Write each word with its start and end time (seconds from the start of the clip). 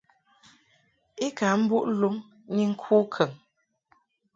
I 1.25 1.27
ka 1.37 1.47
mbuʼ 1.61 1.85
luŋ 1.99 2.15
ni 2.53 2.63
ŋku 2.71 2.97
kəŋ. 3.13 3.31